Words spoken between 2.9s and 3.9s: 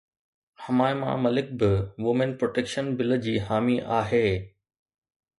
bill جي حامي